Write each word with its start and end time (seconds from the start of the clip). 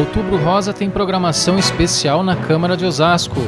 Outubro 0.00 0.38
Rosa 0.38 0.72
tem 0.72 0.88
programação 0.88 1.58
especial 1.58 2.22
na 2.22 2.34
Câmara 2.34 2.74
de 2.74 2.86
Osasco. 2.86 3.38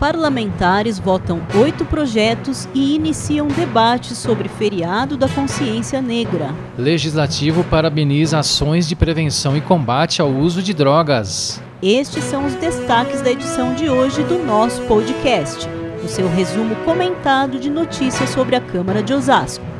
Parlamentares 0.00 0.98
votam 0.98 1.42
oito 1.54 1.84
projetos 1.84 2.66
e 2.72 2.94
iniciam 2.94 3.46
debates 3.46 4.16
sobre 4.16 4.48
feriado 4.48 5.18
da 5.18 5.28
consciência 5.28 6.00
negra. 6.00 6.48
Legislativo 6.78 7.62
parabeniza 7.64 8.38
ações 8.38 8.88
de 8.88 8.96
prevenção 8.96 9.54
e 9.54 9.60
combate 9.60 10.22
ao 10.22 10.30
uso 10.30 10.62
de 10.62 10.72
drogas. 10.72 11.60
Estes 11.82 12.24
são 12.24 12.46
os 12.46 12.54
destaques 12.54 13.20
da 13.20 13.30
edição 13.30 13.74
de 13.74 13.90
hoje 13.90 14.22
do 14.22 14.38
nosso 14.38 14.80
podcast, 14.84 15.68
o 16.02 16.08
seu 16.08 16.26
resumo 16.26 16.74
comentado 16.86 17.60
de 17.60 17.68
notícias 17.68 18.30
sobre 18.30 18.56
a 18.56 18.62
Câmara 18.62 19.02
de 19.02 19.12
Osasco. 19.12 19.72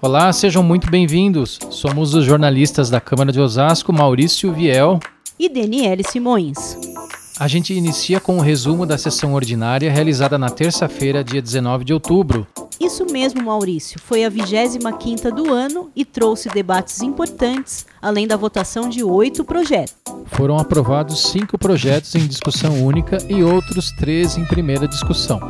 Olá, 0.00 0.32
sejam 0.32 0.62
muito 0.62 0.90
bem-vindos. 0.90 1.58
Somos 1.70 2.14
os 2.14 2.24
jornalistas 2.24 2.90
da 2.90 3.00
Câmara 3.00 3.32
de 3.32 3.40
Osasco, 3.40 3.92
Maurício 3.92 4.52
Viel 4.52 5.00
e 5.38 5.48
Daniele 5.48 6.04
Simões. 6.04 6.76
A 7.38 7.48
gente 7.48 7.72
inicia 7.72 8.20
com 8.20 8.34
o 8.34 8.38
um 8.38 8.40
resumo 8.40 8.84
da 8.84 8.98
sessão 8.98 9.34
ordinária 9.34 9.90
realizada 9.90 10.36
na 10.38 10.50
terça-feira, 10.50 11.24
dia 11.24 11.40
19 11.40 11.84
de 11.84 11.92
outubro. 11.92 12.46
Isso 12.78 13.06
mesmo, 13.06 13.42
Maurício. 13.42 13.98
Foi 13.98 14.24
a 14.24 14.30
25ª 14.30 15.32
do 15.32 15.52
ano 15.52 15.90
e 15.96 16.04
trouxe 16.04 16.48
debates 16.48 17.00
importantes, 17.00 17.86
além 18.00 18.26
da 18.26 18.36
votação 18.36 18.88
de 18.88 19.02
oito 19.02 19.42
projetos. 19.42 19.94
Foram 20.26 20.58
aprovados 20.58 21.30
cinco 21.30 21.56
projetos 21.56 22.14
em 22.14 22.26
discussão 22.26 22.84
única 22.84 23.18
e 23.28 23.42
outros 23.42 23.90
três 23.92 24.36
em 24.36 24.44
primeira 24.44 24.86
discussão. 24.86 25.40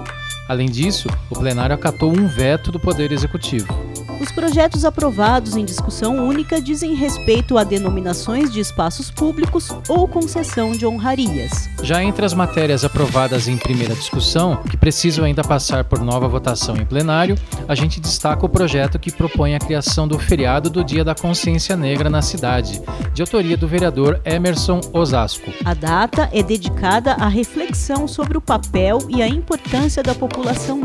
Além 0.48 0.66
disso, 0.66 1.08
o 1.30 1.38
plenário 1.38 1.74
acatou 1.74 2.12
um 2.12 2.26
veto 2.26 2.70
do 2.70 2.78
Poder 2.78 3.12
Executivo. 3.12 3.72
Os 4.20 4.30
projetos 4.30 4.84
aprovados 4.84 5.56
em 5.56 5.64
discussão 5.64 6.26
única 6.26 6.60
dizem 6.60 6.94
respeito 6.94 7.58
a 7.58 7.64
denominações 7.64 8.50
de 8.50 8.60
espaços 8.60 9.10
públicos 9.10 9.70
ou 9.88 10.06
concessão 10.06 10.72
de 10.72 10.86
honrarias. 10.86 11.68
Já 11.82 12.02
entre 12.02 12.24
as 12.24 12.32
matérias 12.32 12.84
aprovadas 12.84 13.48
em 13.48 13.56
primeira 13.56 13.94
discussão, 13.94 14.56
que 14.70 14.76
precisam 14.76 15.24
ainda 15.24 15.42
passar 15.42 15.84
por 15.84 16.00
nova 16.00 16.28
votação 16.28 16.76
em 16.76 16.86
plenário, 16.86 17.36
a 17.66 17.74
gente 17.74 18.00
destaca 18.00 18.46
o 18.46 18.48
projeto 18.48 18.98
que 18.98 19.10
propõe 19.10 19.56
a 19.56 19.58
criação 19.58 20.06
do 20.06 20.18
feriado 20.18 20.70
do 20.70 20.84
Dia 20.84 21.04
da 21.04 21.14
Consciência 21.14 21.76
Negra 21.76 22.08
na 22.08 22.22
cidade, 22.22 22.80
de 23.12 23.20
autoria 23.20 23.56
do 23.56 23.66
vereador 23.66 24.20
Emerson 24.24 24.80
Osasco. 24.92 25.52
A 25.64 25.74
data 25.74 26.30
é 26.32 26.42
dedicada 26.42 27.14
à 27.14 27.26
reflexão 27.26 28.06
sobre 28.06 28.38
o 28.38 28.40
papel 28.40 28.98
e 29.08 29.22
a 29.22 29.28
importância 29.28 30.02
da 30.02 30.14
população 30.14 30.33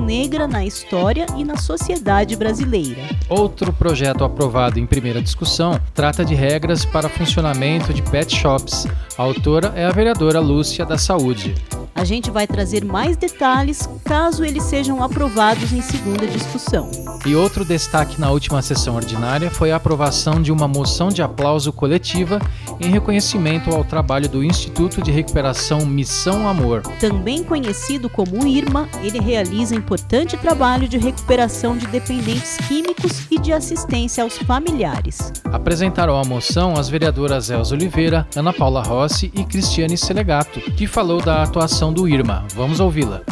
negra 0.09 0.47
na 0.47 0.65
história 0.65 1.25
e 1.37 1.43
na 1.43 1.55
sociedade 1.55 2.35
brasileira. 2.35 3.01
Outro 3.29 3.71
projeto 3.71 4.23
aprovado 4.23 4.79
em 4.79 4.85
primeira 4.85 5.21
discussão 5.21 5.79
trata 5.93 6.25
de 6.25 6.33
regras 6.33 6.83
para 6.83 7.07
funcionamento 7.07 7.93
de 7.93 8.01
pet 8.01 8.35
shops. 8.35 8.87
A 9.17 9.21
autora 9.21 9.71
é 9.75 9.85
a 9.85 9.91
vereadora 9.91 10.39
Lúcia 10.39 10.85
da 10.85 10.97
Saúde. 10.97 11.55
A 11.99 12.05
gente 12.05 12.31
vai 12.31 12.47
trazer 12.47 12.85
mais 12.85 13.17
detalhes 13.17 13.89
caso 14.05 14.45
eles 14.45 14.63
sejam 14.63 15.03
aprovados 15.03 15.73
em 15.73 15.81
segunda 15.81 16.25
discussão. 16.25 16.89
E 17.25 17.35
outro 17.35 17.65
destaque 17.65 18.21
na 18.21 18.31
última 18.31 18.61
sessão 18.61 18.95
ordinária 18.95 19.51
foi 19.51 19.73
a 19.73 19.75
aprovação 19.75 20.41
de 20.41 20.49
uma 20.49 20.65
moção 20.65 21.09
de 21.09 21.21
aplauso 21.21 21.73
coletiva 21.73 22.39
em 22.79 22.89
reconhecimento 22.89 23.69
ao 23.69 23.83
trabalho 23.83 24.29
do 24.29 24.41
Instituto 24.41 25.01
de 25.01 25.11
Recuperação 25.11 25.85
Missão 25.85 26.47
Amor. 26.47 26.83
Também 27.01 27.43
conhecido 27.43 28.09
como 28.09 28.47
IRMA, 28.47 28.87
ele 29.03 29.19
realiza 29.19 29.75
importante 29.75 30.37
trabalho 30.37 30.87
de 30.87 30.97
recuperação 30.97 31.75
de 31.75 31.85
dependentes 31.87 32.55
químicos 32.65 33.25
e 33.29 33.37
de 33.37 33.51
assistência 33.51 34.23
aos 34.23 34.37
familiares. 34.37 35.33
Apresentaram 35.51 36.17
a 36.17 36.23
moção 36.23 36.77
as 36.77 36.87
vereadoras 36.87 37.49
Elza 37.49 37.75
Oliveira, 37.75 38.25
Ana 38.33 38.53
Paula 38.53 38.81
Rossi 38.81 39.29
e 39.35 39.43
Cristiane 39.43 39.97
Selegato, 39.97 40.61
que 40.61 40.87
falou 40.87 41.21
da 41.21 41.43
atuação 41.43 41.88
do 41.93 42.07
IRMA. 42.07 42.47
Vamos 42.53 42.79
ouvi-la. 42.79 43.23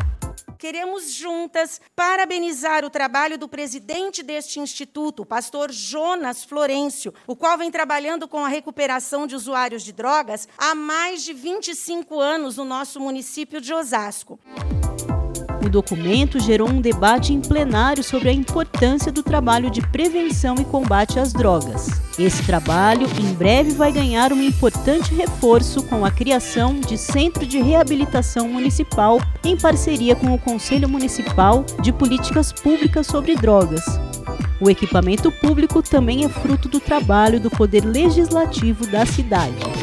Queremos 0.57 1.13
juntas 1.13 1.79
parabenizar 1.95 2.83
o 2.83 2.89
trabalho 2.89 3.37
do 3.37 3.47
presidente 3.47 4.23
deste 4.23 4.59
instituto, 4.59 5.21
o 5.21 5.25
pastor 5.25 5.71
Jonas 5.71 6.43
Florencio, 6.43 7.13
o 7.27 7.35
qual 7.35 7.57
vem 7.57 7.69
trabalhando 7.69 8.27
com 8.27 8.43
a 8.43 8.47
recuperação 8.47 9.27
de 9.27 9.35
usuários 9.35 9.83
de 9.83 9.93
drogas 9.93 10.47
há 10.57 10.73
mais 10.73 11.23
de 11.23 11.31
25 11.31 12.19
anos 12.19 12.57
no 12.57 12.65
nosso 12.65 12.99
município 12.99 13.61
de 13.61 13.71
Osasco. 13.73 14.39
O 15.63 15.69
documento 15.69 16.39
gerou 16.39 16.69
um 16.69 16.79
debate 16.79 17.33
em 17.33 17.41
plenário 17.41 18.03
sobre 18.03 18.29
a 18.29 18.33
importância 18.33 19.11
do 19.11 19.23
trabalho 19.23 19.69
de 19.69 19.81
prevenção 19.81 20.55
e 20.59 20.65
combate 20.65 21.19
às 21.19 21.33
drogas. 21.33 21.89
Esse 22.17 22.43
trabalho, 22.43 23.07
em 23.19 23.33
breve, 23.33 23.71
vai 23.71 23.91
ganhar 23.91 24.31
um 24.31 24.41
importante 24.41 25.13
reforço 25.13 25.83
com 25.83 26.05
a 26.05 26.11
criação 26.11 26.79
de 26.79 26.97
Centro 26.97 27.45
de 27.45 27.59
Reabilitação 27.59 28.47
Municipal 28.47 29.19
em 29.43 29.57
parceria 29.57 30.15
com 30.15 30.33
o 30.33 30.39
Conselho 30.39 30.87
Municipal 30.87 31.65
de 31.81 31.91
Políticas 31.91 32.51
Públicas 32.53 33.07
sobre 33.07 33.35
Drogas. 33.35 33.83
O 34.59 34.69
equipamento 34.69 35.31
público 35.31 35.83
também 35.83 36.25
é 36.25 36.29
fruto 36.29 36.67
do 36.67 36.79
trabalho 36.79 37.39
do 37.39 37.49
Poder 37.49 37.85
Legislativo 37.85 38.87
da 38.87 39.05
cidade. 39.05 39.76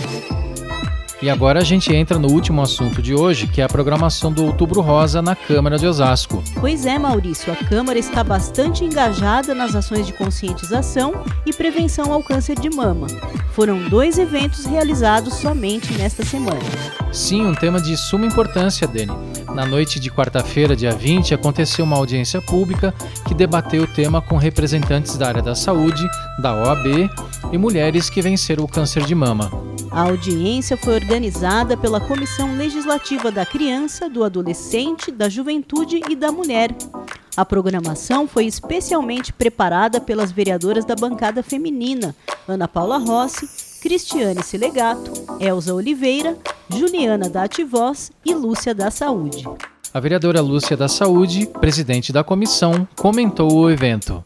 E 1.25 1.31
agora 1.31 1.61
a 1.61 1.65
gente 1.65 1.91
entra 1.91 2.19
no 2.19 2.31
último 2.31 2.61
assunto 2.61 3.01
de 3.01 3.15
hoje, 3.15 3.47
que 3.47 3.63
é 3.63 3.65
a 3.65 3.69
programação 3.69 4.31
do 4.31 4.45
Outubro 4.45 4.83
Rosa 4.83 5.23
na 5.23 5.35
Câmara 5.35 5.79
de 5.79 5.87
Osasco. 5.87 6.45
Pois 6.61 6.85
é, 6.85 6.99
Maurício, 6.99 7.51
a 7.51 7.57
Câmara 7.57 7.99
está 7.99 8.23
bastante 8.23 8.85
engajada 8.85 9.55
nas 9.55 9.75
ações 9.75 10.07
de 10.07 10.13
conscientização 10.13 11.15
e 11.47 11.53
prevenção 11.55 12.13
ao 12.13 12.23
câncer 12.23 12.61
de 12.61 12.69
mama. 12.69 13.07
Foram 13.53 13.89
dois 13.89 14.19
eventos 14.19 14.67
realizados 14.67 15.33
somente 15.37 15.95
nesta 15.95 16.23
semana. 16.23 16.61
Sim, 17.11 17.47
um 17.47 17.55
tema 17.55 17.81
de 17.81 17.97
suma 17.97 18.27
importância, 18.27 18.87
Dani. 18.87 19.17
Na 19.55 19.65
noite 19.65 19.99
de 19.99 20.11
quarta-feira, 20.11 20.77
dia 20.77 20.93
20, 20.93 21.33
aconteceu 21.33 21.87
uma 21.87 21.97
audiência 21.97 22.43
pública 22.43 22.93
que 23.27 23.33
debateu 23.33 23.85
o 23.85 23.87
tema 23.87 24.21
com 24.21 24.37
representantes 24.37 25.17
da 25.17 25.29
área 25.29 25.41
da 25.41 25.55
saúde, 25.55 26.07
da 26.43 26.53
OAB 26.53 27.09
e 27.51 27.57
mulheres 27.57 28.11
que 28.11 28.21
venceram 28.21 28.65
o 28.65 28.69
câncer 28.69 29.05
de 29.05 29.15
mama. 29.15 29.74
A 29.95 30.09
audiência 30.09 30.77
foi 30.77 30.95
organizada 30.95 31.77
pela 31.77 32.01
Comissão 32.01 32.57
Legislativa 32.57 33.31
da 33.31 33.47
Criança, 33.47 34.11
do 34.11 34.25
Adolescente, 34.25 35.13
da 35.13 35.29
Juventude 35.29 36.01
e 36.11 36.17
da 36.17 36.33
Mulher. 36.33 36.75
A 37.37 37.45
programação 37.45 38.27
foi 38.27 38.45
especialmente 38.45 39.33
preparada 39.33 40.01
pelas 40.01 40.33
vereadoras 40.33 40.85
da 40.85 40.97
bancada 40.97 41.45
feminina, 41.45 42.13
Ana 42.49 42.67
Paula 42.67 42.99
Rossi, 42.99 43.49
Cristiane 43.81 44.43
Selegato, 44.43 45.13
Elza 45.39 45.73
Oliveira, 45.73 46.37
Juliana 46.69 47.29
da 47.29 47.45
Ativoz 47.45 48.11
e 48.25 48.35
Lúcia 48.35 48.75
da 48.75 48.91
Saúde. 48.91 49.45
A 49.93 50.01
vereadora 50.01 50.41
Lúcia 50.41 50.77
da 50.77 50.89
Saúde, 50.89 51.47
presidente 51.47 52.13
da 52.13 52.25
comissão, 52.25 52.89
comentou 52.97 53.55
o 53.55 53.71
evento. 53.71 54.25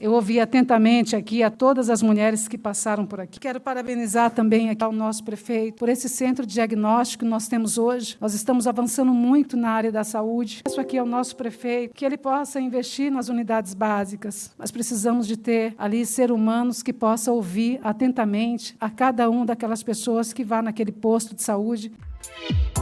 Eu 0.00 0.12
ouvi 0.12 0.40
atentamente 0.40 1.14
aqui 1.14 1.42
a 1.42 1.50
todas 1.50 1.90
as 1.90 2.00
mulheres 2.00 2.48
que 2.48 2.56
passaram 2.56 3.04
por 3.04 3.20
aqui. 3.20 3.38
Quero 3.38 3.60
parabenizar 3.60 4.30
também 4.30 4.70
aqui 4.70 4.82
ao 4.82 4.92
nosso 4.92 5.22
prefeito 5.22 5.74
por 5.74 5.90
esse 5.90 6.08
centro 6.08 6.46
de 6.46 6.54
diagnóstico 6.54 7.22
que 7.22 7.30
nós 7.30 7.46
temos 7.46 7.76
hoje. 7.76 8.16
Nós 8.18 8.32
estamos 8.32 8.66
avançando 8.66 9.12
muito 9.12 9.58
na 9.58 9.68
área 9.68 9.92
da 9.92 10.02
saúde. 10.02 10.62
Isso 10.66 10.80
aqui 10.80 10.96
é 10.96 11.02
o 11.02 11.06
nosso 11.06 11.36
prefeito, 11.36 11.94
que 11.94 12.06
ele 12.06 12.16
possa 12.16 12.58
investir 12.58 13.12
nas 13.12 13.28
unidades 13.28 13.74
básicas. 13.74 14.50
Mas 14.56 14.70
precisamos 14.70 15.26
de 15.26 15.36
ter 15.36 15.74
ali 15.76 16.06
ser 16.06 16.32
humanos 16.32 16.82
que 16.82 16.94
possam 16.94 17.34
ouvir 17.34 17.78
atentamente 17.82 18.74
a 18.80 18.88
cada 18.88 19.28
uma 19.28 19.44
daquelas 19.44 19.82
pessoas 19.82 20.32
que 20.32 20.42
vá 20.42 20.62
naquele 20.62 20.92
posto 20.92 21.34
de 21.34 21.42
saúde. 21.42 21.92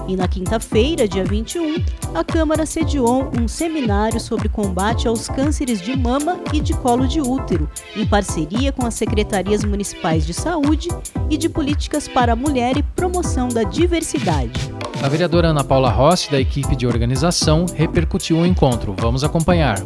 E 0.09 0.16
na 0.16 0.26
quinta-feira, 0.26 1.06
dia 1.06 1.22
21, 1.22 1.76
a 2.15 2.25
Câmara 2.25 2.65
sediou 2.65 3.31
um 3.38 3.47
seminário 3.47 4.19
sobre 4.19 4.49
combate 4.49 5.06
aos 5.06 5.28
cânceres 5.28 5.82
de 5.82 5.94
mama 5.94 6.40
e 6.52 6.61
de 6.61 6.73
colo 6.73 7.06
de 7.06 7.20
útero, 7.20 7.69
em 7.94 8.06
parceria 8.06 8.73
com 8.73 8.87
as 8.87 8.94
secretarias 8.94 9.62
municipais 9.64 10.25
de 10.25 10.32
saúde 10.32 10.88
e 11.29 11.37
de 11.37 11.49
políticas 11.49 12.08
para 12.08 12.32
a 12.32 12.37
mulher 12.37 12.79
e 12.79 12.82
promoção 12.82 13.49
da 13.49 13.64
diversidade. 13.64 14.73
A 15.02 15.08
vereadora 15.08 15.49
Ana 15.49 15.62
Paula 15.62 15.91
Rossi, 15.91 16.31
da 16.31 16.41
equipe 16.41 16.75
de 16.75 16.87
organização, 16.87 17.67
repercutiu 17.73 18.38
o 18.38 18.46
encontro. 18.46 18.96
Vamos 18.99 19.23
acompanhar 19.23 19.79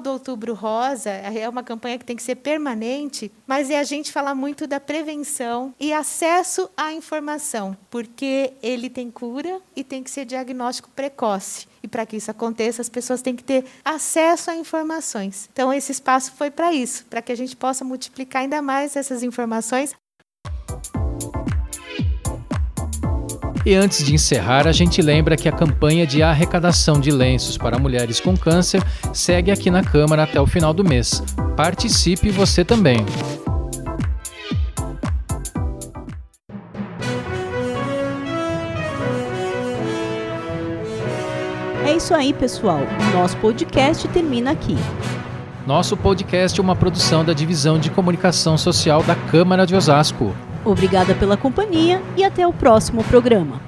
do 0.00 0.10
Outubro 0.10 0.54
Rosa 0.54 1.10
é 1.10 1.48
uma 1.48 1.62
campanha 1.62 1.98
que 1.98 2.04
tem 2.04 2.16
que 2.16 2.22
ser 2.22 2.34
permanente, 2.34 3.30
mas 3.46 3.70
é 3.70 3.78
a 3.78 3.84
gente 3.84 4.10
falar 4.10 4.34
muito 4.34 4.66
da 4.66 4.80
prevenção 4.80 5.72
e 5.78 5.92
acesso 5.92 6.68
à 6.76 6.92
informação, 6.92 7.76
porque 7.88 8.54
ele 8.62 8.90
tem 8.90 9.10
cura 9.10 9.60
e 9.76 9.84
tem 9.84 10.02
que 10.02 10.10
ser 10.10 10.24
diagnóstico 10.24 10.90
precoce. 10.90 11.68
E 11.82 11.86
para 11.86 12.04
que 12.04 12.16
isso 12.16 12.30
aconteça, 12.30 12.82
as 12.82 12.88
pessoas 12.88 13.22
têm 13.22 13.36
que 13.36 13.44
ter 13.44 13.64
acesso 13.84 14.50
a 14.50 14.56
informações. 14.56 15.48
Então, 15.52 15.72
esse 15.72 15.92
espaço 15.92 16.32
foi 16.32 16.50
para 16.50 16.72
isso, 16.72 17.04
para 17.06 17.22
que 17.22 17.30
a 17.30 17.36
gente 17.36 17.56
possa 17.56 17.84
multiplicar 17.84 18.42
ainda 18.42 18.60
mais 18.60 18.96
essas 18.96 19.22
informações 19.22 19.94
E 23.68 23.74
antes 23.74 24.02
de 24.02 24.14
encerrar, 24.14 24.66
a 24.66 24.72
gente 24.72 25.02
lembra 25.02 25.36
que 25.36 25.46
a 25.46 25.52
campanha 25.52 26.06
de 26.06 26.22
arrecadação 26.22 26.98
de 26.98 27.10
lenços 27.10 27.58
para 27.58 27.78
mulheres 27.78 28.18
com 28.18 28.34
câncer 28.34 28.82
segue 29.12 29.50
aqui 29.50 29.70
na 29.70 29.84
Câmara 29.84 30.22
até 30.22 30.40
o 30.40 30.46
final 30.46 30.72
do 30.72 30.82
mês. 30.82 31.22
Participe 31.54 32.30
você 32.30 32.64
também. 32.64 33.04
É 41.86 41.94
isso 41.94 42.14
aí, 42.14 42.32
pessoal. 42.32 42.80
O 42.80 43.18
nosso 43.18 43.36
podcast 43.36 44.08
termina 44.08 44.52
aqui. 44.52 44.78
Nosso 45.66 45.94
podcast 45.94 46.58
é 46.58 46.62
uma 46.62 46.74
produção 46.74 47.22
da 47.22 47.34
Divisão 47.34 47.78
de 47.78 47.90
Comunicação 47.90 48.56
Social 48.56 49.02
da 49.02 49.14
Câmara 49.14 49.66
de 49.66 49.76
Osasco. 49.76 50.34
Obrigada 50.64 51.14
pela 51.14 51.36
companhia 51.36 52.02
e 52.16 52.24
até 52.24 52.46
o 52.46 52.52
próximo 52.52 53.02
programa. 53.04 53.60